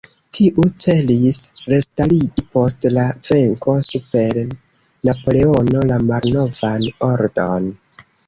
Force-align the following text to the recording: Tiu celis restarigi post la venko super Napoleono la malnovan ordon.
Tiu 0.35 0.63
celis 0.83 1.39
restarigi 1.73 2.45
post 2.55 2.87
la 2.95 3.03
venko 3.27 3.75
super 3.89 4.41
Napoleono 5.11 5.85
la 5.91 5.99
malnovan 6.07 6.89
ordon. 7.13 7.71